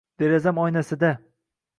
[0.19, 1.11] Derazam oynasida